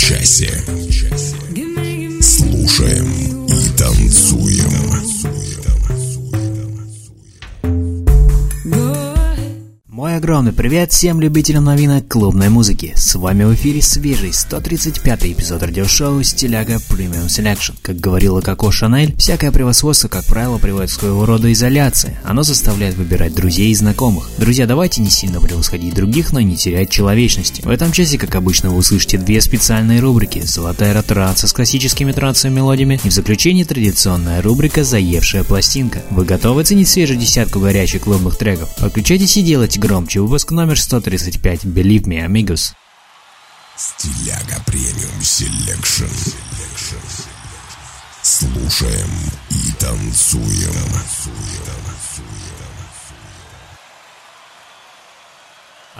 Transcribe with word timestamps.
часе. 0.00 0.64
Огромный 10.40 10.56
привет 10.56 10.90
всем 10.90 11.20
любителям 11.20 11.64
новинок 11.64 12.08
клубной 12.08 12.48
музыки. 12.48 12.94
С 12.96 13.14
вами 13.14 13.44
в 13.44 13.52
эфире 13.52 13.82
свежий 13.82 14.30
135-й 14.30 15.32
эпизод 15.32 15.62
радиошоу 15.62 16.22
«Стиляга 16.22 16.76
Premium 16.76 17.26
Selection». 17.26 17.74
Как 17.82 18.00
говорила 18.00 18.40
Коко 18.40 18.70
Шанель, 18.70 19.14
всякое 19.18 19.52
превосходство, 19.52 20.08
как 20.08 20.24
правило, 20.24 20.56
приводит 20.56 20.92
к 20.92 20.94
своего 20.94 21.26
рода 21.26 21.52
изоляции. 21.52 22.16
Оно 22.24 22.42
заставляет 22.42 22.94
выбирать 22.94 23.34
друзей 23.34 23.68
и 23.68 23.74
знакомых. 23.74 24.30
Друзья, 24.38 24.66
давайте 24.66 25.02
не 25.02 25.10
сильно 25.10 25.42
превосходить 25.42 25.94
других, 25.94 26.32
но 26.32 26.40
не 26.40 26.56
терять 26.56 26.88
человечности. 26.88 27.60
В 27.60 27.68
этом 27.68 27.92
часе, 27.92 28.16
как 28.16 28.34
обычно, 28.34 28.70
вы 28.70 28.78
услышите 28.78 29.18
две 29.18 29.42
специальные 29.42 30.00
рубрики 30.00 30.40
«Золотая 30.40 30.94
ротация» 30.94 31.48
с 31.48 31.52
классическими 31.52 32.12
трансовыми 32.12 32.56
мелодиями 32.56 32.98
и 33.04 33.10
в 33.10 33.12
заключении 33.12 33.64
традиционная 33.64 34.40
рубрика 34.40 34.84
«Заевшая 34.84 35.44
пластинка». 35.44 36.00
Вы 36.08 36.24
готовы 36.24 36.64
ценить 36.64 36.88
свежую 36.88 37.18
десятку 37.18 37.60
горячих 37.60 38.04
клубных 38.04 38.38
треков? 38.38 38.74
Подключайтесь 38.76 39.36
и 39.36 39.42
делайте 39.42 39.78
громче. 39.78 40.29
Выпуск 40.30 40.52
номер 40.52 40.80
135. 40.80 41.64
Believe 41.64 42.04
me, 42.04 42.24
amigos. 42.24 42.72
Стиляга 43.76 44.62
Premium 44.64 45.20
Selection. 45.20 46.04
Слушаем 48.22 49.10
и 49.50 49.72
танцуем. 49.72 50.72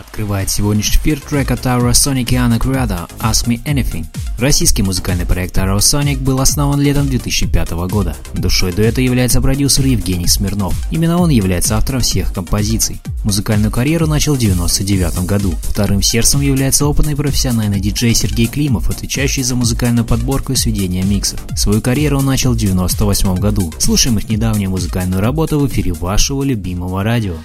Открывает 0.01 0.49
сегодняшний 0.49 0.97
эфир 0.97 1.21
трек 1.21 1.51
от 1.51 1.63
Aurosonic 1.67 2.31
и 2.31 2.35
Anna 2.35 2.59
Criada 2.59 3.07
«Ask 3.19 3.45
Me 3.45 3.63
Anything». 3.65 4.05
Российский 4.39 4.81
музыкальный 4.81 5.27
проект 5.27 5.55
Aurosonic 5.59 6.17
был 6.17 6.41
основан 6.41 6.81
летом 6.81 7.07
2005 7.07 7.71
года. 7.87 8.15
Душой 8.33 8.73
дуэта 8.73 8.99
является 8.99 9.41
продюсер 9.41 9.85
Евгений 9.85 10.27
Смирнов. 10.27 10.73
Именно 10.89 11.19
он 11.19 11.29
является 11.29 11.77
автором 11.77 12.01
всех 12.01 12.33
композиций. 12.33 12.99
Музыкальную 13.23 13.71
карьеру 13.71 14.07
начал 14.07 14.33
в 14.33 14.37
1999 14.37 15.27
году. 15.27 15.53
Вторым 15.69 16.01
сердцем 16.01 16.41
является 16.41 16.87
опытный 16.87 17.15
профессиональный 17.15 17.79
диджей 17.79 18.15
Сергей 18.15 18.47
Климов, 18.47 18.89
отвечающий 18.89 19.43
за 19.43 19.55
музыкальную 19.55 20.03
подборку 20.03 20.53
и 20.53 20.55
сведение 20.55 21.03
миксов. 21.03 21.39
Свою 21.55 21.79
карьеру 21.79 22.17
он 22.17 22.25
начал 22.25 22.53
в 22.53 22.55
1998 22.55 23.35
году. 23.35 23.71
Слушаем 23.77 24.17
их 24.17 24.27
недавнюю 24.29 24.71
музыкальную 24.71 25.21
работу 25.21 25.59
в 25.59 25.67
эфире 25.67 25.93
вашего 25.93 26.41
любимого 26.41 27.03
радио. 27.03 27.35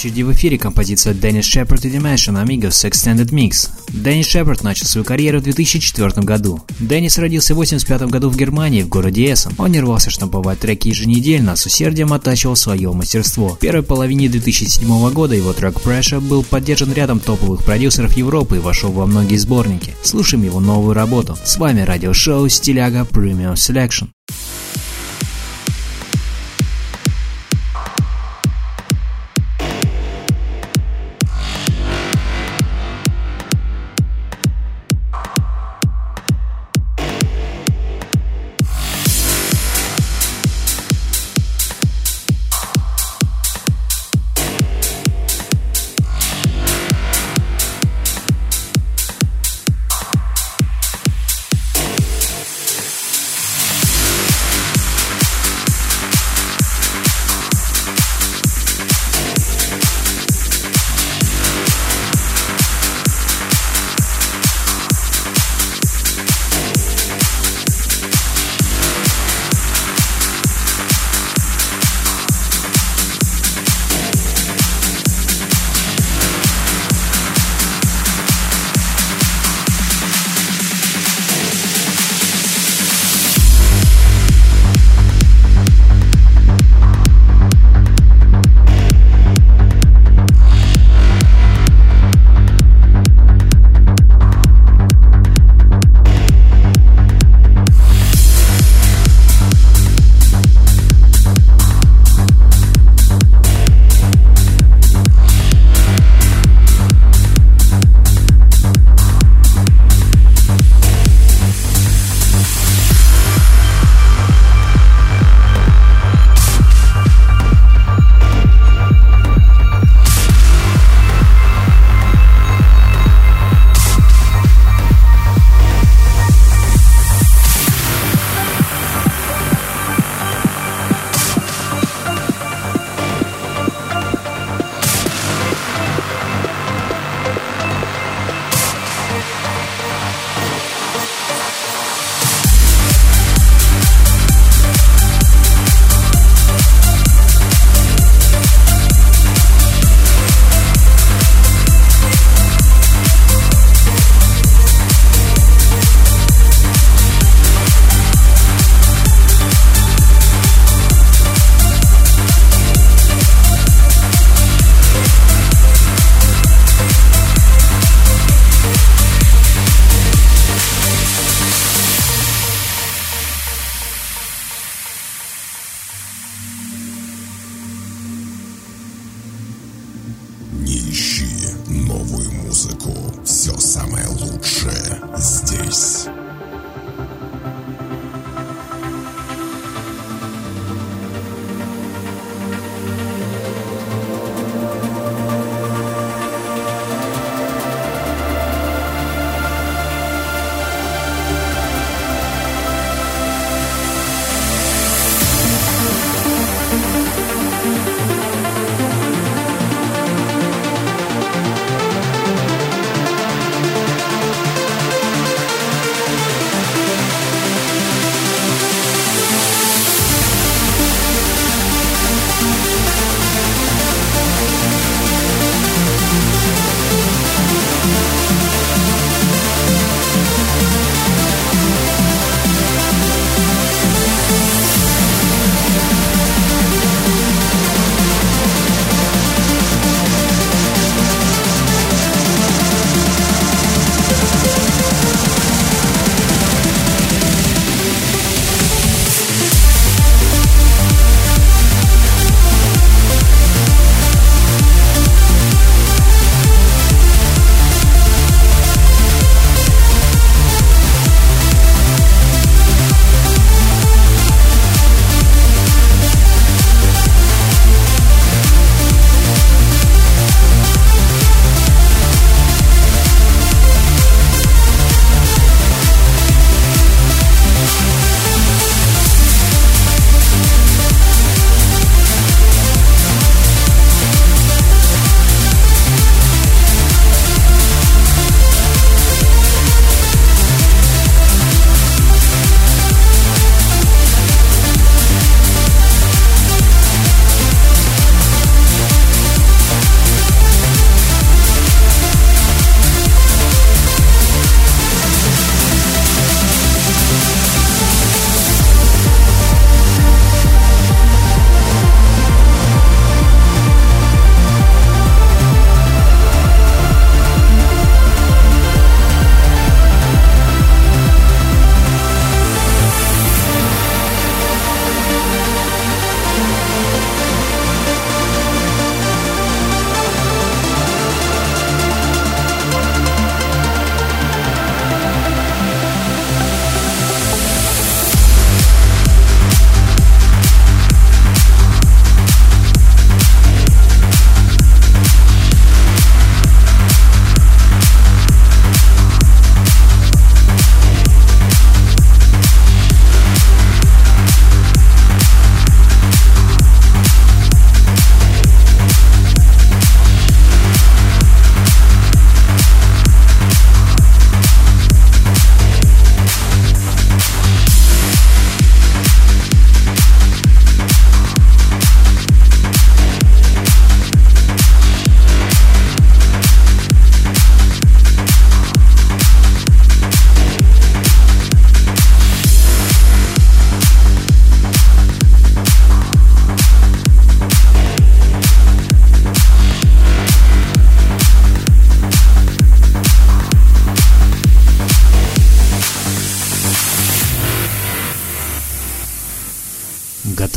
Очереди 0.00 0.22
в 0.22 0.32
эфире 0.32 0.56
композиция 0.56 1.12
Деннис 1.12 1.44
Шепард 1.44 1.84
и 1.84 1.90
Dimension 1.90 2.42
Amigos 2.42 2.88
Extended 2.88 3.28
Mix. 3.32 3.68
Деннис 3.92 4.26
Шепард 4.26 4.62
начал 4.62 4.86
свою 4.86 5.04
карьеру 5.04 5.40
в 5.40 5.42
2004 5.42 6.22
году. 6.22 6.62
Деннис 6.78 7.18
родился 7.18 7.52
в 7.52 7.58
85 7.58 8.04
году 8.04 8.30
в 8.30 8.36
Германии, 8.36 8.82
в 8.82 8.88
городе 8.88 9.30
Эссен. 9.30 9.52
Он 9.58 9.70
не 9.70 9.80
рвался 9.80 10.08
штамповать 10.08 10.58
треки 10.58 10.88
еженедельно, 10.88 11.52
а 11.52 11.56
с 11.56 11.66
усердием 11.66 12.14
оттачивал 12.14 12.56
свое 12.56 12.90
мастерство. 12.92 13.50
В 13.50 13.58
первой 13.58 13.82
половине 13.82 14.30
2007 14.30 15.10
года 15.10 15.34
его 15.34 15.52
трек 15.52 15.74
Pressure 15.74 16.20
был 16.20 16.44
поддержан 16.44 16.94
рядом 16.94 17.20
топовых 17.20 17.62
продюсеров 17.62 18.16
Европы 18.16 18.56
и 18.56 18.60
вошел 18.60 18.90
во 18.92 19.04
многие 19.04 19.36
сборники. 19.36 19.94
Слушаем 20.02 20.44
его 20.44 20.60
новую 20.60 20.94
работу. 20.94 21.36
С 21.44 21.58
вами 21.58 21.82
радиошоу 21.82 22.48
Стиляга 22.48 23.00
Premium 23.00 23.52
Selection. 23.52 24.08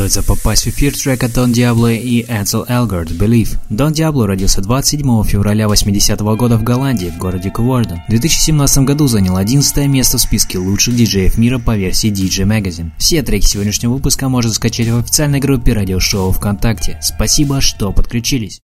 Готовится 0.04 0.24
попасть 0.24 0.66
в 0.66 0.68
эфир 0.68 0.94
трек 0.98 1.24
от 1.24 1.32
Don 1.32 1.54
Diablo 1.54 1.96
и 1.96 2.24
Ansel 2.24 2.68
Elgort 2.68 3.18
«Believe». 3.18 3.58
Don 3.70 3.94
Diablo 3.94 4.26
родился 4.26 4.60
27 4.60 5.24
февраля 5.24 5.70
80 5.70 6.20
-го 6.20 6.36
года 6.36 6.58
в 6.58 6.64
Голландии, 6.64 7.10
в 7.10 7.18
городе 7.18 7.50
Коворден. 7.50 8.02
В 8.06 8.10
2017 8.10 8.84
году 8.84 9.08
занял 9.08 9.38
11 9.38 9.88
место 9.88 10.18
в 10.18 10.22
списке 10.22 10.58
лучших 10.58 10.98
диджеев 10.98 11.38
мира 11.38 11.58
по 11.58 11.78
версии 11.78 12.12
DJ 12.12 12.46
Magazine. 12.46 12.92
Все 12.98 13.24
треки 13.24 13.46
сегодняшнего 13.46 13.94
выпуска 13.94 14.28
можно 14.28 14.52
скачать 14.52 14.90
в 14.90 14.98
официальной 14.98 15.40
группе 15.40 15.72
радиошоу 15.72 16.34
ВКонтакте. 16.34 17.00
Спасибо, 17.02 17.62
что 17.62 17.94
подключились. 17.94 18.60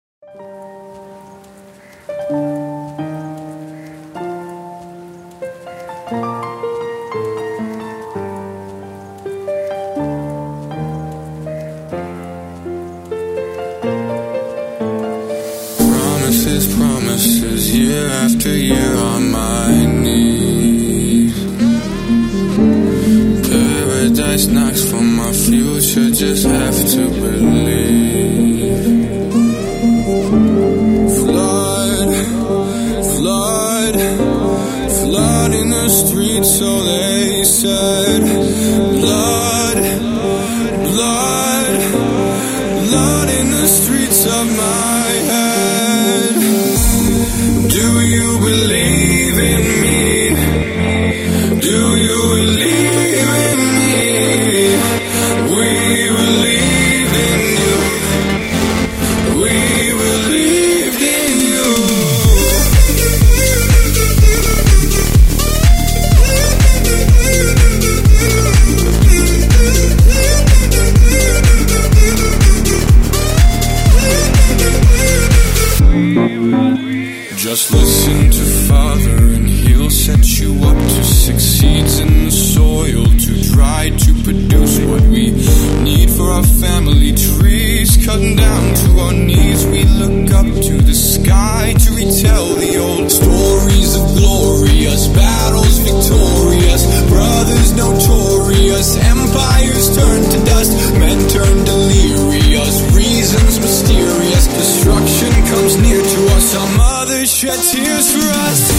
Tears 107.61 108.11
for 108.11 108.19
us. 108.19 108.76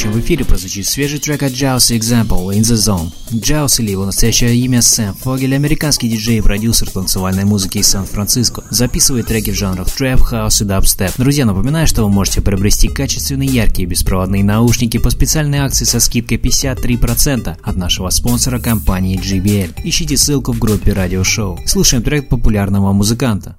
Следующим 0.00 0.18
в 0.18 0.24
эфире 0.24 0.44
прозвучит 0.46 0.86
свежий 0.86 1.18
трек 1.18 1.42
от 1.42 1.52
Jauz, 1.52 1.94
Example 1.94 2.48
In 2.54 2.62
The 2.62 2.74
Zone. 2.74 3.12
Jauz 3.32 3.82
или 3.82 3.90
его 3.90 4.06
настоящее 4.06 4.56
имя 4.56 4.80
Сэм 4.80 5.12
Фогель, 5.12 5.54
американский 5.54 6.08
диджей 6.08 6.38
и 6.38 6.40
продюсер 6.40 6.88
танцевальной 6.90 7.44
музыки 7.44 7.78
из 7.78 7.88
Сан-Франциско, 7.88 8.64
записывает 8.70 9.26
треки 9.26 9.50
в 9.50 9.54
жанрах 9.54 9.90
трэп, 9.90 10.20
хаус 10.22 10.62
и 10.62 10.64
дабстеп. 10.64 11.12
Друзья, 11.18 11.44
напоминаю, 11.44 11.86
что 11.86 12.02
вы 12.02 12.08
можете 12.08 12.40
приобрести 12.40 12.88
качественные 12.88 13.50
яркие 13.50 13.86
беспроводные 13.86 14.42
наушники 14.42 14.96
по 14.96 15.10
специальной 15.10 15.58
акции 15.58 15.84
со 15.84 16.00
скидкой 16.00 16.38
53% 16.38 17.58
от 17.62 17.76
нашего 17.76 18.08
спонсора 18.08 18.58
компании 18.58 19.20
JBL. 19.20 19.82
Ищите 19.84 20.16
ссылку 20.16 20.52
в 20.52 20.58
группе 20.58 20.94
радиошоу. 20.94 21.60
Слушаем 21.66 22.02
трек 22.02 22.30
популярного 22.30 22.94
музыканта. 22.94 23.58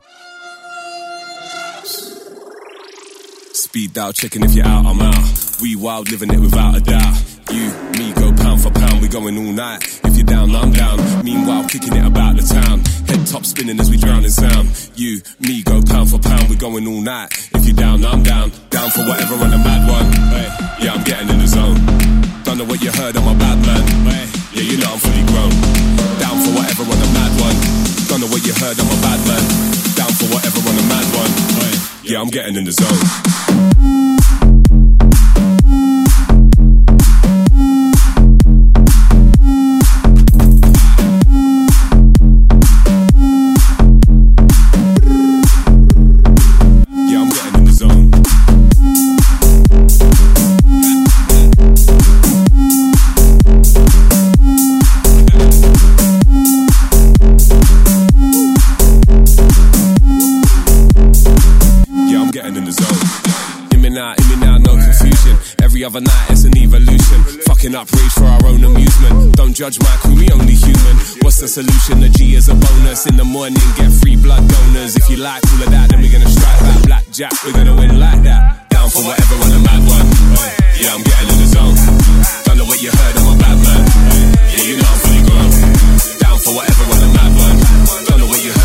Speed 3.54 3.94
dial, 3.94 4.12
checking 4.12 4.44
if 4.44 4.56
you're 4.56 4.66
out, 4.66 4.88
I'm 4.88 5.02
out. 5.02 5.51
We 5.62 5.76
wild, 5.76 6.10
living 6.10 6.34
it 6.34 6.40
without 6.40 6.76
a 6.76 6.82
doubt. 6.82 7.22
You, 7.54 7.70
me, 7.94 8.10
go 8.18 8.34
pound 8.34 8.66
for 8.66 8.72
pound, 8.72 8.98
we 9.00 9.08
going 9.08 9.38
all 9.38 9.54
night. 9.54 9.86
If 10.04 10.18
you're 10.18 10.26
down, 10.26 10.56
I'm 10.56 10.74
down. 10.74 10.98
Meanwhile, 11.24 11.70
kicking 11.70 11.94
it 11.94 12.04
about 12.04 12.34
the 12.34 12.42
town. 12.42 12.82
Head 13.06 13.28
top 13.28 13.46
spinning 13.46 13.80
as 13.80 13.86
we 13.92 13.98
drown 13.98 14.26
in 14.26 14.32
sound. 14.32 14.74
You, 14.96 15.22
me, 15.40 15.62
go 15.62 15.78
pound 15.86 16.10
for 16.10 16.18
pound, 16.18 16.50
we 16.50 16.56
going 16.56 16.88
all 16.88 17.02
night. 17.02 17.30
If 17.54 17.70
you're 17.70 17.78
down, 17.78 18.04
I'm 18.04 18.24
down. 18.24 18.50
Down 18.74 18.90
for 18.90 19.06
whatever 19.06 19.38
on 19.38 19.54
a 19.54 19.62
mad 19.62 19.86
one. 19.86 20.10
Hey, 20.34 20.50
yeah, 20.82 20.98
I'm 20.98 21.04
getting 21.04 21.30
in 21.30 21.38
the 21.38 21.48
zone. 21.48 21.78
Don't 22.42 22.58
know 22.58 22.66
what 22.66 22.82
you 22.82 22.90
heard, 22.90 23.14
I'm 23.16 23.30
a 23.30 23.38
bad 23.38 23.62
man. 23.62 23.86
Hey, 24.10 24.26
yeah, 24.58 24.66
you 24.66 24.82
know 24.82 24.90
I'm 24.90 24.98
fully 24.98 25.26
grown. 25.30 25.54
Down 26.18 26.42
for 26.42 26.58
whatever 26.58 26.90
on 26.90 26.98
a 26.98 27.10
mad 27.14 27.34
one. 27.38 27.58
Don't 28.10 28.18
know 28.18 28.32
what 28.34 28.42
you 28.50 28.54
heard, 28.58 28.82
I'm 28.82 28.90
a 28.90 29.00
bad 29.06 29.22
man. 29.30 29.44
Down 29.94 30.10
for 30.18 30.26
whatever 30.34 30.58
on 30.58 30.74
a 30.74 30.86
mad 30.90 31.06
one. 31.14 31.32
Yeah, 32.02 32.18
I'm 32.18 32.34
getting 32.34 32.58
in 32.58 32.66
the 32.66 32.74
zone. 32.74 34.21
Other 65.92 66.08
night 66.08 66.32
it's 66.32 66.46
an 66.46 66.56
evolution. 66.56 67.20
Fucking 67.52 67.76
up 67.76 67.92
rage 67.92 68.16
for 68.16 68.24
our 68.24 68.46
own 68.48 68.64
amusement. 68.64 69.36
Don't 69.36 69.52
judge 69.52 69.76
my 69.84 69.92
we 70.16 70.32
only 70.32 70.56
human. 70.56 70.96
What's 71.20 71.44
the 71.44 71.52
solution? 71.52 72.00
The 72.00 72.08
G 72.08 72.36
is 72.36 72.48
a 72.48 72.56
bonus. 72.56 73.08
In 73.08 73.18
the 73.18 73.26
morning, 73.28 73.60
get 73.76 73.92
free 74.00 74.16
blood 74.16 74.48
donors. 74.48 74.96
If 74.96 75.10
you 75.10 75.18
like 75.18 75.44
all 75.52 75.68
of 75.68 75.70
that, 75.72 75.92
then 75.92 76.00
we're 76.00 76.12
gonna 76.12 76.32
strike 76.32 76.60
that 76.64 76.80
blackjack. 76.88 77.34
We're 77.44 77.52
gonna 77.60 77.76
win 77.76 78.00
like 78.00 78.24
that. 78.24 78.70
Down 78.70 78.88
for 78.88 79.04
whatever 79.04 79.36
on 79.36 79.52
a 79.52 79.60
mad 79.60 79.84
one. 79.84 80.08
Yeah, 80.80 80.96
I'm 80.96 81.04
getting 81.04 81.28
in 81.28 81.38
the 81.44 81.50
zone. 81.52 81.76
Don't 82.48 82.58
know 82.58 82.68
what 82.72 82.80
you 82.80 82.92
heard, 82.92 83.16
I'm 83.20 83.28
a 83.28 83.36
bad 83.36 83.58
man. 83.60 83.84
Yeah, 84.48 84.64
you 84.64 84.76
know 84.80 84.88
I'm 84.88 85.00
fully 85.04 85.24
grown. 85.28 85.52
Down 86.24 86.38
for 86.40 86.56
whatever 86.56 86.84
on 86.88 87.02
a 87.04 87.10
mad 87.12 87.32
one. 87.36 87.58
Don't 88.08 88.20
know 88.24 88.30
what 88.32 88.40
you 88.40 88.56
heard, 88.56 88.61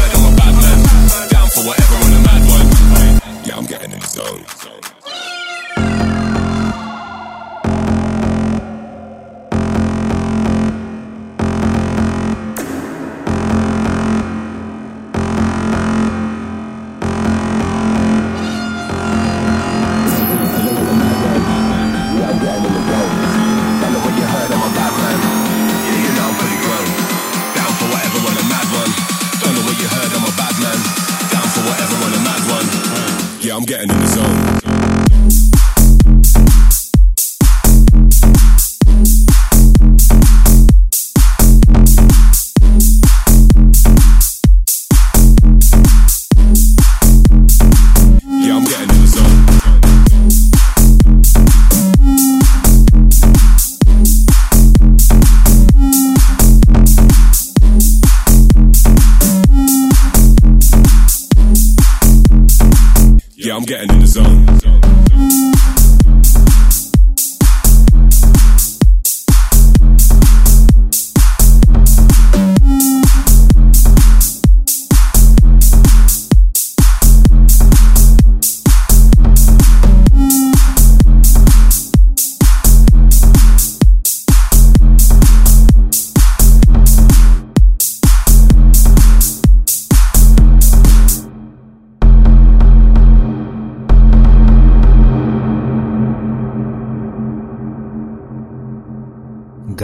Getting 33.66 33.90
in 33.90 33.98
the 33.98 34.06
zone. 34.06 34.65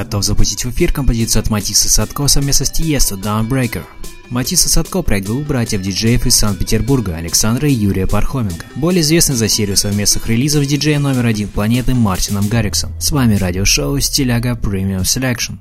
Готов 0.03 0.25
запустить 0.25 0.65
в 0.65 0.71
эфир 0.71 0.93
композицию 0.93 1.43
от 1.43 1.51
Матисса 1.51 1.89
Садко 1.89 2.27
совместно 2.27 2.67
с 2.67 2.73
Тиесто 2.73 3.15
Downbreaker. 3.15 3.85
Матисса 4.31 4.69
Садко 4.69 5.01
проект 5.01 5.27
двух 5.29 5.47
братьев-диджеев 5.47 6.27
из 6.27 6.35
Санкт-Петербурга 6.35 7.15
Александра 7.15 7.69
и 7.69 7.73
Юрия 7.73 8.09
Пархоменко. 8.09 8.67
Более 8.75 9.03
известный 9.03 9.37
за 9.37 9.47
серию 9.47 9.77
совместных 9.77 10.27
релизов 10.27 10.67
диджея 10.67 10.99
номер 10.99 11.27
один 11.27 11.47
планеты 11.47 11.95
Мартином 11.95 12.49
Гарриксом. 12.49 12.91
С 13.01 13.13
вами 13.13 13.37
радиошоу 13.37 14.01
Стиляга 14.01 14.59
Premium 14.61 15.03
Selection. 15.03 15.59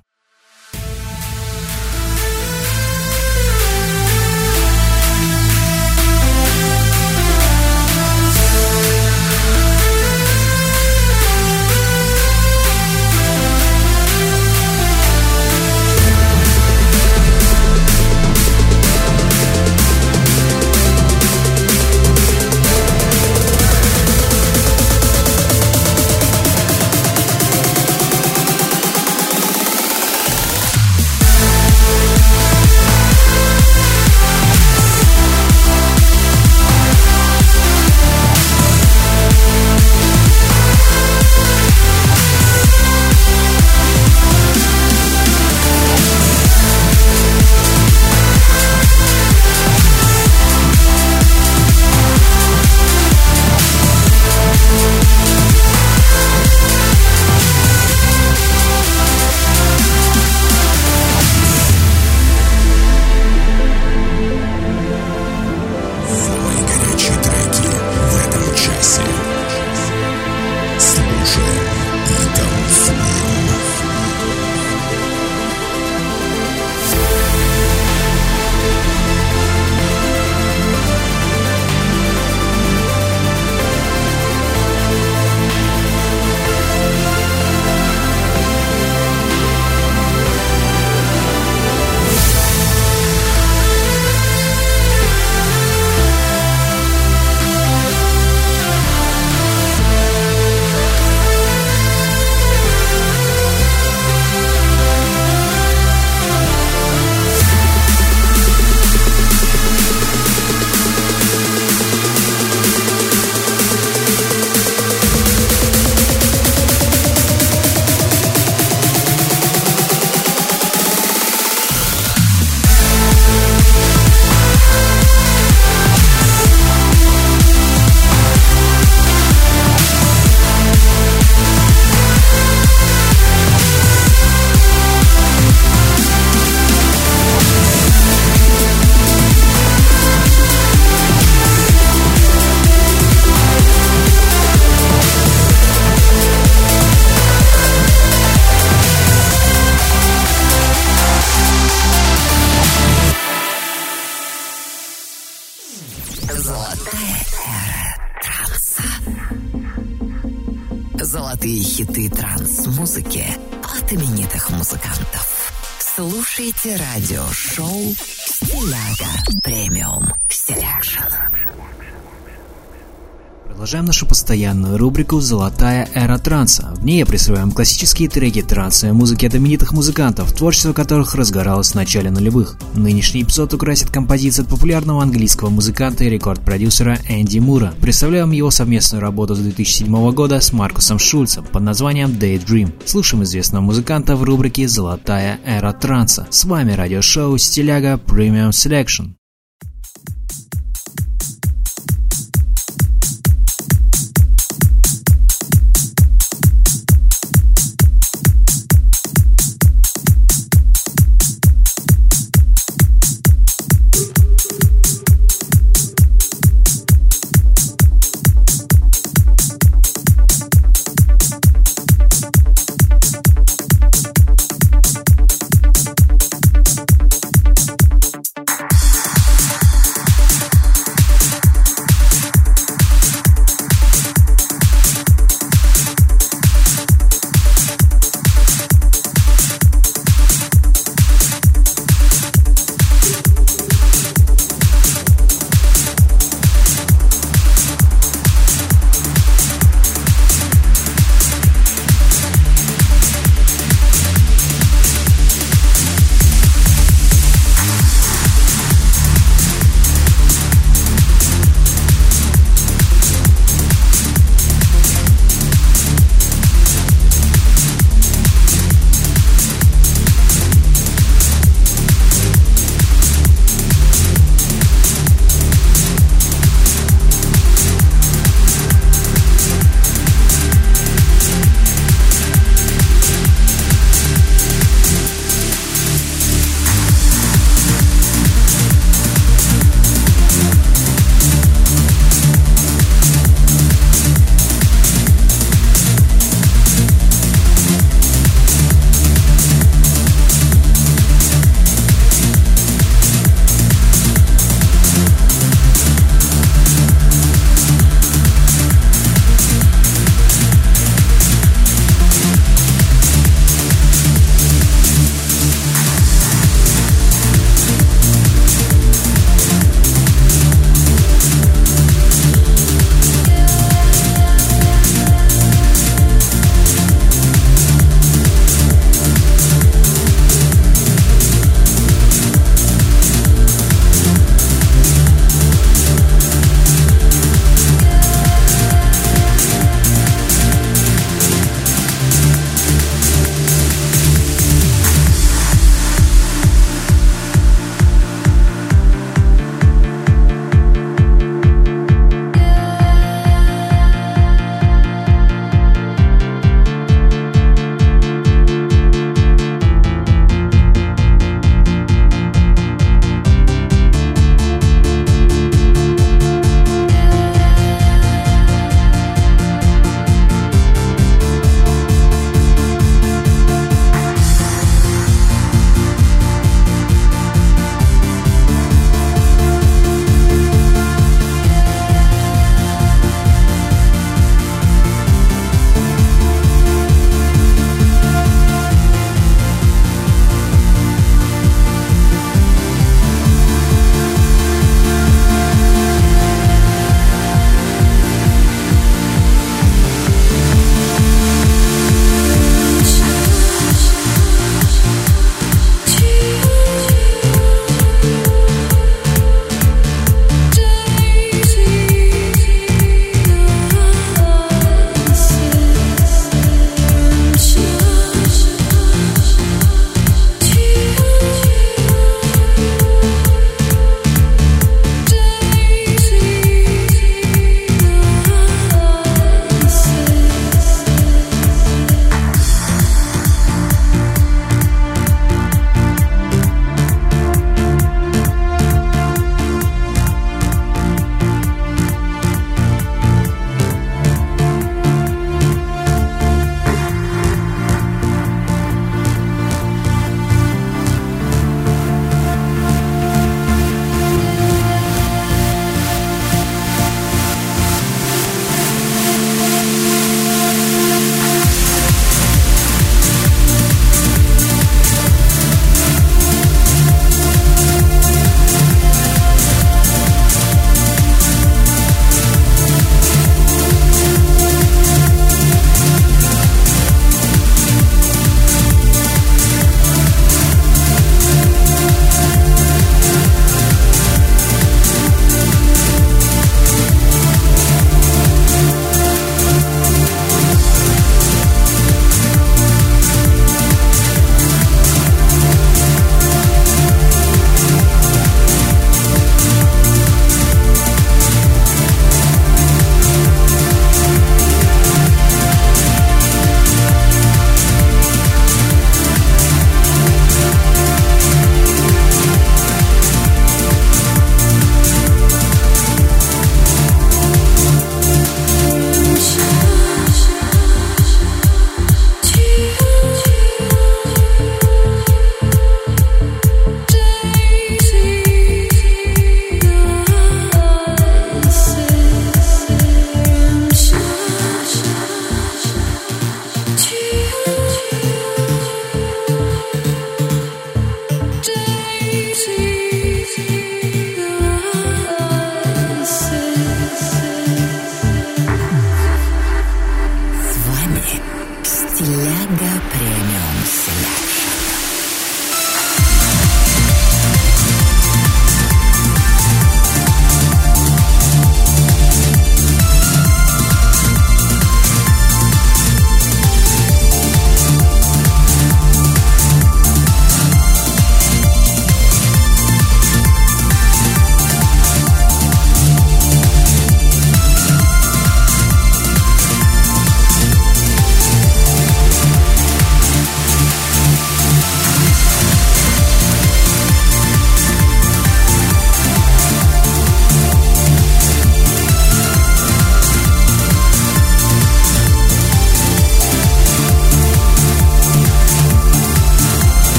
Постоянную 174.51 174.77
рубрику 174.77 175.21
«Золотая 175.21 175.87
эра 175.93 176.17
транса». 176.17 176.73
В 176.75 176.83
ней 176.83 176.99
я 176.99 177.05
присваиваем 177.05 177.51
классические 177.51 178.09
треки 178.09 178.41
трансовой 178.41 178.93
музыки 178.93 179.25
от 179.25 179.33
именитых 179.33 179.71
музыкантов, 179.71 180.33
творчество 180.33 180.73
которых 180.73 181.15
разгоралось 181.15 181.71
в 181.71 181.75
начале 181.75 182.11
нулевых. 182.11 182.57
Нынешний 182.73 183.23
эпизод 183.23 183.53
украсит 183.53 183.91
композиция 183.91 184.43
от 184.43 184.49
популярного 184.49 185.03
английского 185.03 185.49
музыканта 185.49 186.03
и 186.03 186.09
рекорд-продюсера 186.09 186.99
Энди 187.07 187.39
Мура. 187.39 187.73
Представляем 187.79 188.31
его 188.31 188.51
совместную 188.51 189.01
работу 189.01 189.35
с 189.35 189.39
2007 189.39 190.11
года 190.11 190.41
с 190.41 190.51
Маркусом 190.51 190.99
Шульцем 190.99 191.45
под 191.45 191.63
названием 191.63 192.09
Daydream. 192.09 192.73
Слушаем 192.85 193.23
известного 193.23 193.63
музыканта 193.63 194.17
в 194.17 194.23
рубрике 194.23 194.67
«Золотая 194.67 195.39
эра 195.45 195.71
транса». 195.71 196.27
С 196.29 196.43
вами 196.43 196.73
радиошоу 196.73 197.37
«Стиляга 197.37 197.93
Premium 197.93 198.49
Selection». 198.49 199.20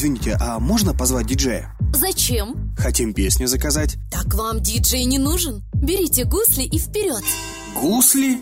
Извините, 0.00 0.34
а 0.40 0.58
можно 0.58 0.94
позвать 0.94 1.26
диджея? 1.26 1.76
Зачем? 1.92 2.74
Хотим 2.74 3.12
песню 3.12 3.46
заказать. 3.46 3.98
Так 4.10 4.32
вам 4.32 4.62
диджей 4.62 5.04
не 5.04 5.18
нужен. 5.18 5.62
Берите 5.74 6.24
гусли 6.24 6.62
и 6.62 6.78
вперед. 6.78 7.22
Гусли? 7.78 8.40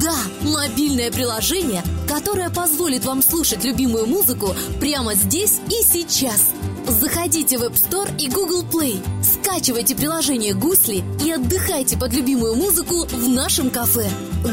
Да, 0.00 0.16
мобильное 0.40 1.12
приложение, 1.12 1.84
которое 2.08 2.50
позволит 2.50 3.04
вам 3.04 3.22
слушать 3.22 3.64
любимую 3.64 4.08
музыку 4.08 4.52
прямо 4.80 5.14
здесь 5.14 5.60
и 5.68 5.84
сейчас. 5.84 6.50
Заходите 6.88 7.58
в 7.58 7.62
App 7.62 7.74
Store 7.74 8.10
и 8.18 8.28
Google 8.28 8.64
Play, 8.64 9.00
скачивайте 9.22 9.94
приложение 9.94 10.54
«Гусли» 10.54 11.04
и 11.24 11.30
отдыхайте 11.30 11.96
под 11.96 12.12
любимую 12.12 12.56
музыку 12.56 13.06
в 13.06 13.28
нашем 13.28 13.70
кафе. 13.70 14.10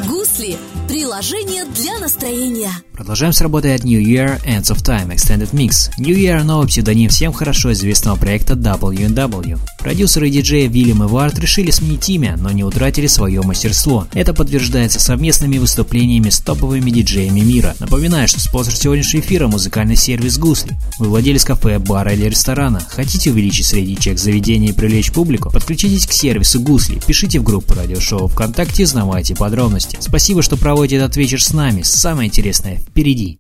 «Гусли»– 0.08 0.56
приложение 0.88 1.66
для 1.66 1.98
настроения. 1.98 2.72
Продолжаем 2.98 3.32
с 3.32 3.42
работой 3.42 3.76
от 3.76 3.84
New 3.84 4.02
Year 4.02 4.44
Ends 4.44 4.74
of 4.74 4.84
Time 4.84 5.14
Extended 5.14 5.52
Mix. 5.52 5.92
New 6.00 6.18
Year– 6.18 6.42
новый 6.44 6.68
псевдоним 6.68 7.12
всем 7.12 7.32
хорошо 7.32 7.72
известного 7.74 8.16
проекта 8.16 8.56
W&W. 8.56 9.60
Продюсеры 9.78 10.28
и 10.28 10.32
диджеи 10.32 10.68
Вильям 10.68 11.04
и 11.04 11.08
Вард 11.08 11.38
решили 11.38 11.70
сменить 11.70 12.10
имя, 12.10 12.36
но 12.42 12.50
не 12.50 12.64
утратили 12.64 13.06
свое 13.06 13.44
мастерство. 13.44 14.08
Это 14.14 14.34
подтверждается 14.34 15.00
совместными 15.00 15.60
выступлениями 15.60 16.32
с 16.32 16.40
топовыми 16.40 16.90
диджеями 16.90 17.42
мира. 17.42 17.76
Напоминаю, 17.80 18.28
что 18.28 18.40
спонсор 18.40 18.74
сегодняшнего 18.74 19.22
эфира– 19.22 19.48
музыкальный 19.48 19.96
сервис 19.96 20.40
Гусли. 20.40 20.76
Вы 20.98 21.10
владелец 21.10 21.46
кафе, 21.46 21.78
бара 21.78 22.14
или 22.14 22.26
ресторана. 22.26 22.80
Хотите 22.80 23.30
увеличить 23.30 23.68
средний 23.68 23.98
чек 23.98 24.18
заведения 24.18 24.70
и 24.70 24.74
привлечь 24.74 25.12
публику? 25.12 25.52
Подключитесь 25.52 26.08
к 26.08 26.14
сервису 26.14 26.60
Гусли, 26.62 27.00
пишите 27.06 27.40
в 27.40 27.44
группу 27.44 27.76
радиошоу 27.76 28.28
ВКонтакте 28.28 28.82
и 28.82 28.86
узнавайте 28.86 29.36
подробности. 29.36 29.98
Спасибо, 30.02 30.42
что 30.42 30.58
проводите 30.58 30.96
этот 30.96 31.16
вечер 31.16 31.44
с 31.44 31.54
нами. 31.54 31.84
Самое 31.84 32.28
интересное 32.28 32.82
впереди. 32.98 33.40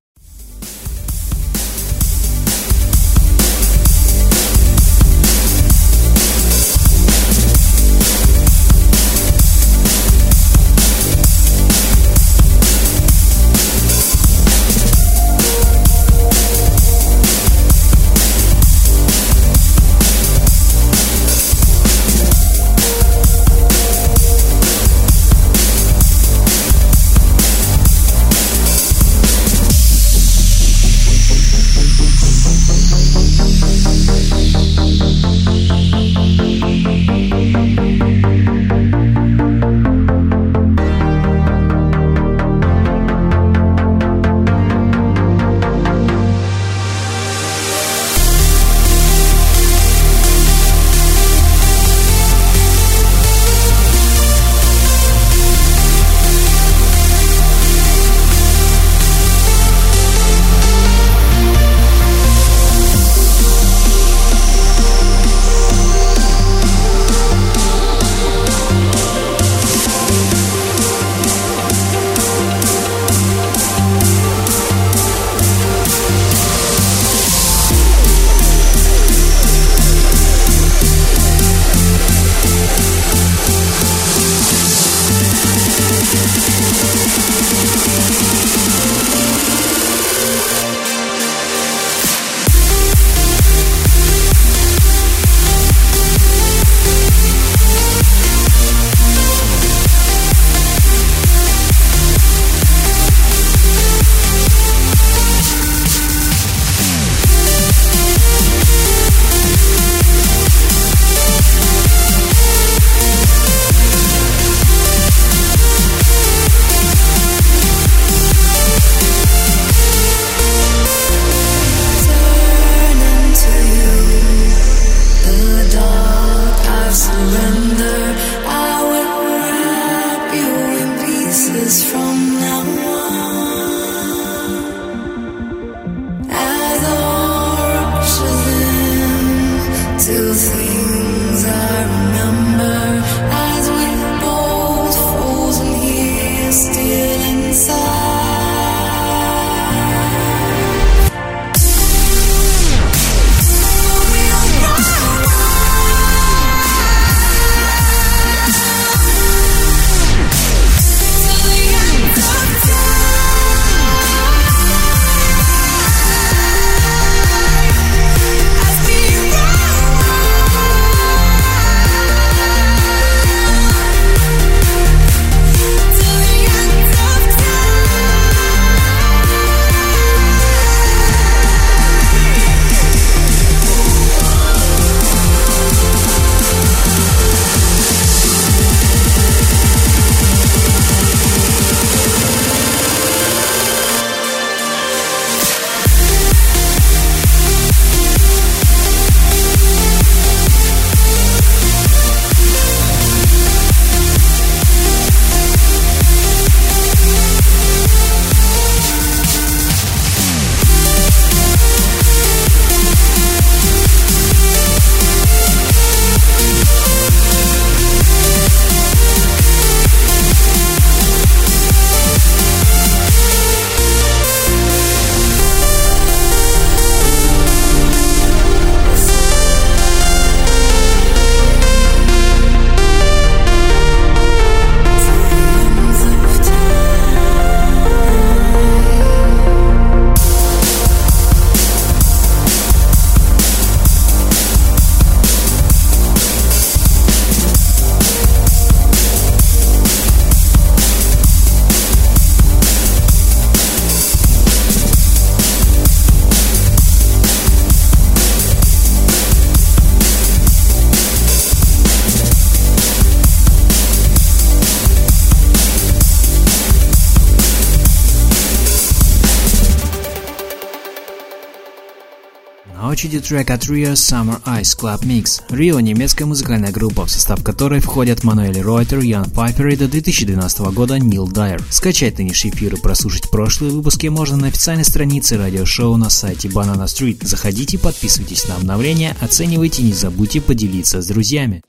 Очереди 272.97 273.19
трек 273.19 273.51
от 273.51 273.61
Rio 273.65 273.93
Summer 273.93 274.41
Ice 274.59 274.75
Club 274.75 275.01
Mix. 275.01 275.43
Rio– 275.49 275.79
немецкая 275.83 276.25
музыкальная 276.25 276.71
группа, 276.71 277.05
в 277.05 277.11
состав 277.11 277.43
которой 277.43 277.79
входят 277.79 278.23
Мануэль 278.23 278.59
Ройтер, 278.59 279.01
Ян 279.01 279.29
Пайпер 279.29 279.67
и 279.67 279.75
до 279.75 279.87
2012 279.87 280.59
года 280.73 280.97
Нил 280.97 281.27
Дайер. 281.27 281.63
Скачать 281.69 282.17
нынешний 282.17 282.49
эфир 282.49 282.73
и 282.73 282.79
прослушать 282.79 283.29
прошлые 283.29 283.71
выпуски 283.71 284.07
можно 284.07 284.37
на 284.37 284.47
официальной 284.47 284.83
странице 284.83 285.37
радиошоу 285.37 285.95
на 285.95 286.09
сайте 286.09 286.47
Banana 286.47 286.85
Street. 286.85 287.19
Заходите, 287.21 287.77
подписывайтесь 287.77 288.47
на 288.47 288.55
обновления, 288.55 289.15
оценивайте 289.21 289.83
и 289.83 289.85
не 289.85 289.93
забудьте 289.93 290.41
поделиться 290.41 290.99
с 290.99 291.05
друзьями. 291.05 291.61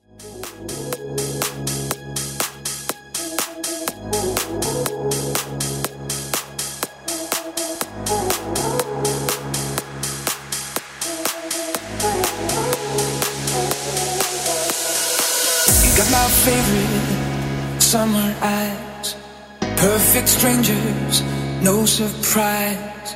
No 21.63 21.85
surprise. 21.85 23.15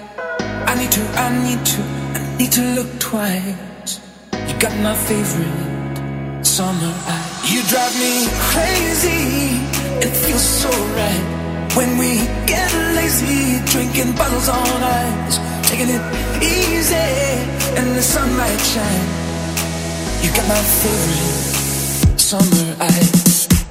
I 0.67 0.75
need 0.75 0.93
to, 0.93 1.03
I 1.17 1.29
need 1.47 1.65
to, 1.67 1.83
I 2.19 2.37
need 2.39 2.53
to 2.53 2.63
look 2.75 2.91
twice. 2.99 4.01
You 4.33 4.55
got 4.59 4.75
my 4.83 4.95
favorite 4.95 6.45
summer 6.45 6.93
eyes. 7.07 7.53
You 7.53 7.63
drive 7.71 7.95
me 7.99 8.27
crazy, 8.51 9.23
it 10.07 10.15
feels 10.25 10.43
so 10.43 10.71
right. 10.71 11.69
When 11.77 11.97
we 11.99 12.17
get 12.47 12.71
lazy, 12.95 13.65
drinking 13.73 14.13
bottles 14.17 14.49
on 14.49 14.83
ice, 14.83 15.39
taking 15.69 15.89
it 15.89 16.03
easy, 16.43 16.95
and 17.79 17.97
the 17.97 18.03
sunlight 18.03 18.61
shine. 18.61 19.09
You 20.23 20.31
got 20.35 20.47
my 20.49 20.63
favorite 20.81 22.21
summer 22.21 22.77
eyes. 22.81 23.62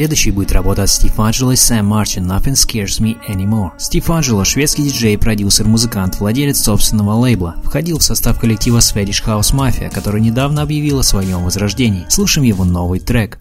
Следующей 0.00 0.30
будет 0.30 0.52
работа 0.52 0.84
от 0.84 0.88
Стив 0.88 1.20
Анджело 1.20 1.52
и 1.52 1.56
Сэм 1.56 1.84
Мартин 1.84 2.24
«Nothing 2.24 2.54
Scares 2.54 3.02
Me 3.02 3.18
Anymore». 3.28 3.72
Стив 3.76 4.08
Анджело– 4.08 4.44
шведский 4.46 4.84
диджей, 4.84 5.18
продюсер, 5.18 5.68
музыкант, 5.68 6.20
владелец 6.20 6.62
собственного 6.62 7.12
лейбла. 7.12 7.56
Входил 7.62 7.98
в 7.98 8.02
состав 8.02 8.40
коллектива 8.40 8.78
Swedish 8.78 9.22
House 9.22 9.52
Mafia, 9.52 9.90
который 9.92 10.22
недавно 10.22 10.62
объявил 10.62 11.00
о 11.00 11.02
своем 11.02 11.44
возрождении. 11.44 12.06
Слушаем 12.08 12.46
его 12.46 12.64
новый 12.64 12.98
трек. 12.98 13.40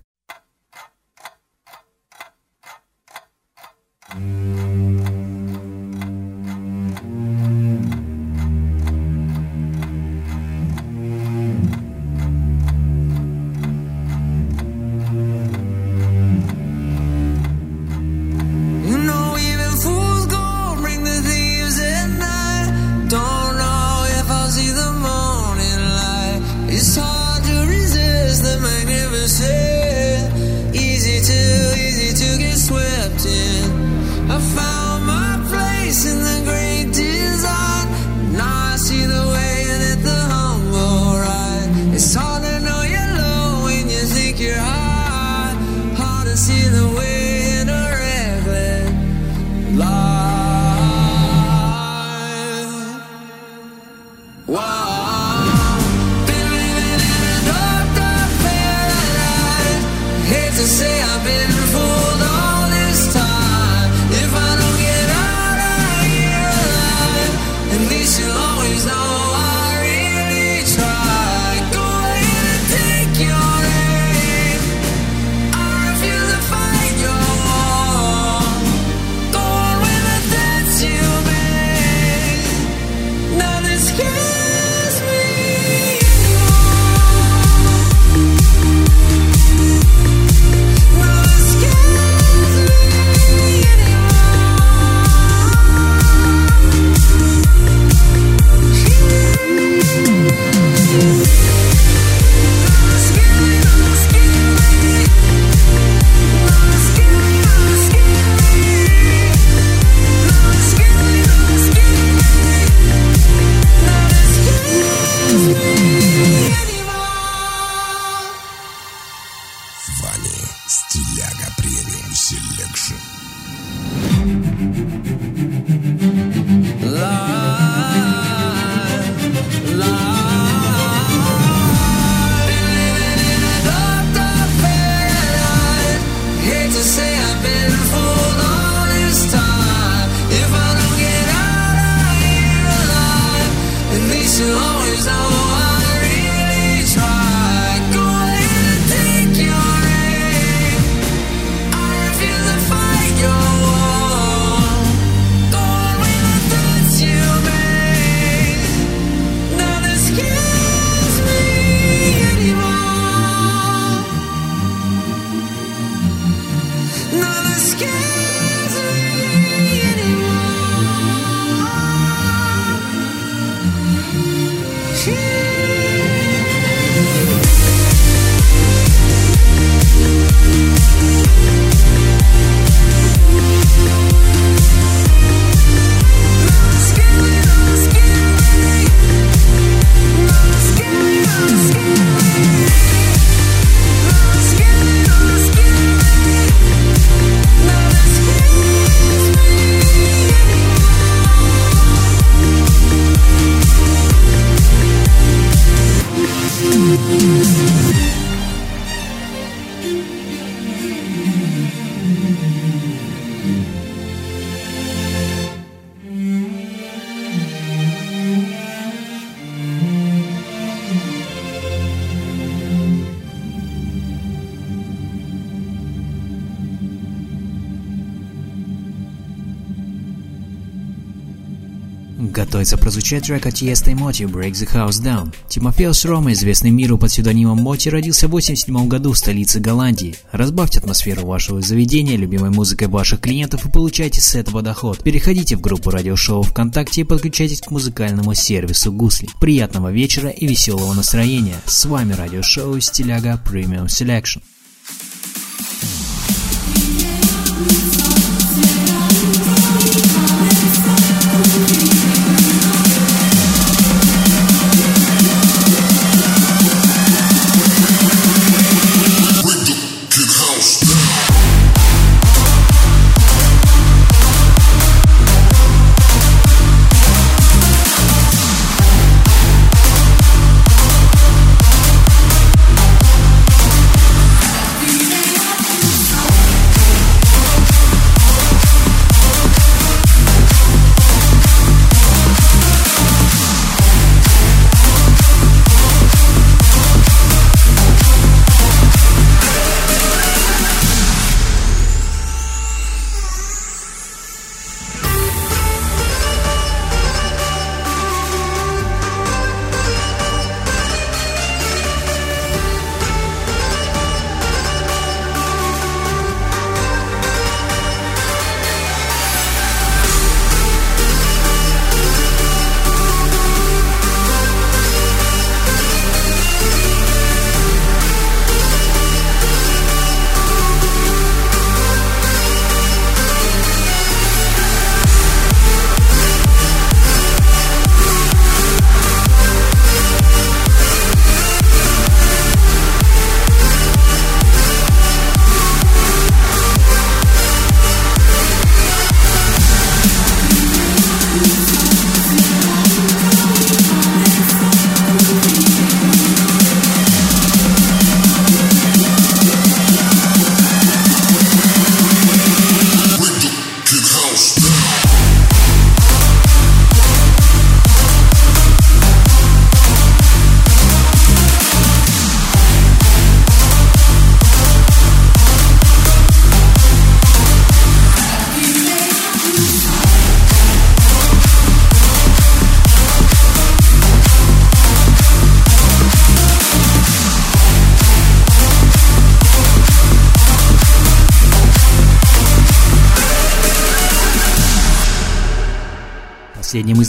Готовится 232.70 232.86
прозвучать 232.86 233.24
трек 233.24 233.48
от 233.48 233.56
Тиеста 233.56 233.90
и 233.90 233.96
Моти 233.96 234.24
«Break 234.24 234.52
the 234.52 234.72
House 234.72 235.02
Down». 235.02 235.34
Тимофеус 235.48 236.06
Рома, 236.06 236.34
известный 236.34 236.70
миру 236.70 237.00
под 237.00 237.10
псевдонимом 237.10 237.58
Моти, 237.58 237.90
родился 237.90 238.28
в 238.28 238.30
1987 238.30 238.88
году 238.88 239.14
в 239.14 239.18
столице 239.18 239.60
Голландии. 239.60 240.16
Разбавьте 240.32 240.78
атмосферу 240.78 241.26
вашего 241.26 241.62
заведения 241.62 242.16
любимой 242.16 242.52
музыкой 242.52 242.88
ваших 242.88 243.22
клиентов 243.22 243.66
и 243.66 243.72
получайте 243.72 244.22
с 244.22 244.36
этого 244.36 244.62
доход. 244.62 245.04
Переходите 245.04 245.56
в 245.56 245.62
группу 245.62 245.90
радиошоу 245.90 246.44
ВКонтакте 246.44 247.02
и 247.02 247.06
подключайтесь 247.06 247.62
к 247.62 247.72
музыкальному 247.72 248.36
сервису 248.36 248.92
Гусли. 248.92 249.30
Приятного 249.40 249.92
вечера 249.92 250.30
и 250.30 250.46
веселого 250.46 250.94
настроения. 250.94 251.56
С 251.66 251.86
вами 251.86 252.14
радиошоу 252.14 252.80
Стиляга 252.80 253.42
Premium 253.44 253.88
Selection. 253.88 254.44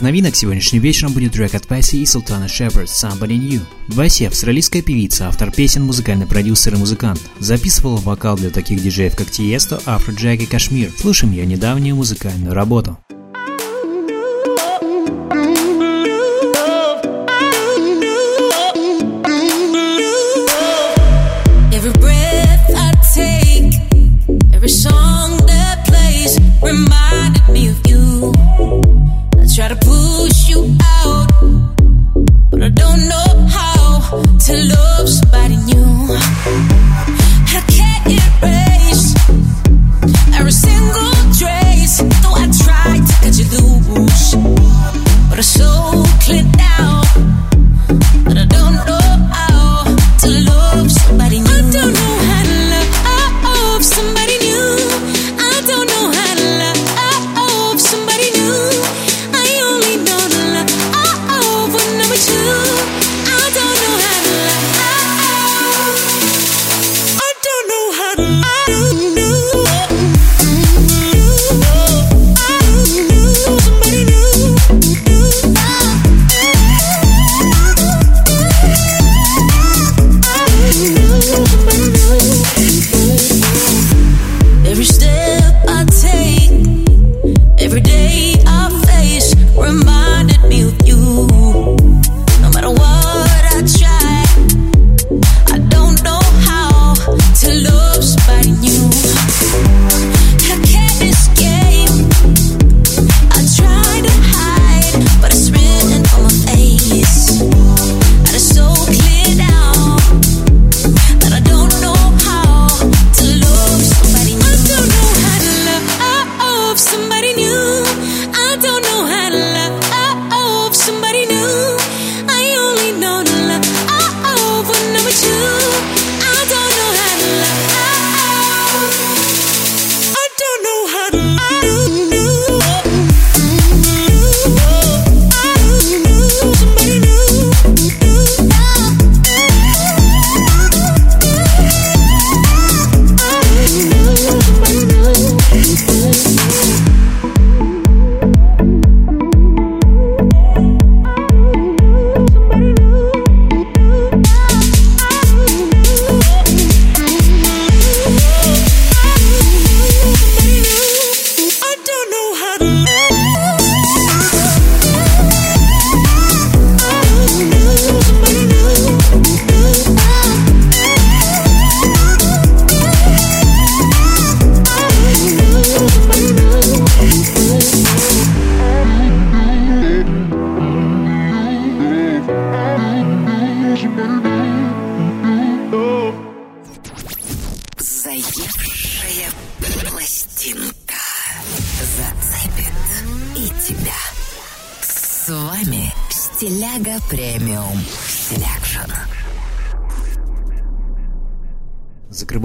Из 0.01 0.03
новинок 0.03 0.34
сегодняшним 0.34 0.80
вечером 0.80 1.12
будет 1.12 1.32
трек 1.32 1.55
от 1.55 1.66
Пэсси 1.66 1.96
и 1.96 2.07
Султана 2.07 2.48
Шепард 2.48 2.88
«Somebody 2.88 3.36
New». 3.36 3.61
Васи– 3.88 4.24
австралийская 4.26 4.80
певица, 4.80 5.28
автор 5.28 5.53
песен, 5.53 5.84
музыкальный 5.84 6.26
продюсер 6.26 6.72
и 6.74 6.78
музыкант. 6.78 7.20
Записывала 7.38 7.98
вокал 7.98 8.36
для 8.36 8.48
таких 8.48 8.82
диджеев, 8.82 9.14
как 9.14 9.30
Тиесто, 9.30 9.78
Афроджек 9.84 10.40
и 10.40 10.46
Кашмир. 10.46 10.90
Слушаем 10.96 11.34
ее 11.34 11.44
недавнюю 11.44 11.96
музыкальную 11.96 12.55
работу. 12.55 12.98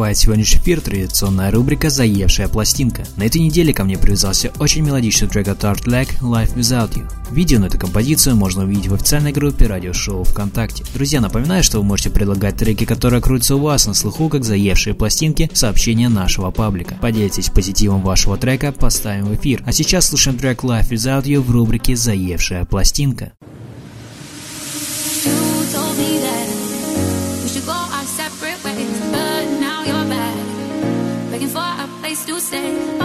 открывает 0.06 0.18
сегодняшний 0.18 0.60
эфир 0.60 0.82
традиционная 0.82 1.49
рубрика 1.49 1.89
«Заевшая 1.89 2.47
пластинка». 2.47 3.06
На 3.18 3.24
этой 3.24 3.41
неделе 3.41 3.74
ко 3.74 3.84
мне 3.84 3.97
привязался 3.97 4.51
очень 4.60 4.84
мелодичный 4.84 5.28
трек 5.28 5.47
от 5.47 5.64
Art 5.64 5.84
Black 5.84 6.20
«Life 6.22 6.53
Without 6.56 6.93
You». 6.93 7.10
Видео 7.32 7.60
на 7.60 7.66
эту 7.66 7.80
композицию 7.80 8.36
можно 8.36 8.66
увидеть 8.66 8.88
в 8.88 8.93
официальной 8.93 9.32
группе 9.32 9.66
радиошоу 9.66 10.24
ВКонтакте. 10.24 10.84
Друзья, 10.93 11.22
напоминаю, 11.22 11.64
что 11.64 11.80
вы 11.80 11.86
можете 11.86 12.12
предлагать 12.12 12.56
треки, 12.56 12.86
которые 12.86 13.20
крутятся 13.20 13.56
у 13.56 13.60
вас 13.62 13.88
на 13.88 13.95
слуху, 13.95 14.30
как 14.30 14.43
«Заевшие 14.43 14.93
пластинки» 14.93 15.49
сообщения 15.53 16.08
нашего 16.08 16.51
паблика. 16.51 16.95
Поделитесь 17.01 17.49
позитивом 17.49 18.01
вашего 18.01 18.38
трека, 18.38 18.72
поставим 18.72 19.26
в 19.26 19.34
эфир. 19.34 19.64
А 19.66 19.72
сейчас 19.72 20.10
слушаем 20.10 20.38
трек 20.38 20.64
«Life 20.64 20.91
Without 20.91 21.24
You» 21.24 21.41
в 21.41 21.49
рубрике 21.49 21.95
«Заевшая 21.95 22.66
пластинка». 22.66 23.32
say. 32.56 33.05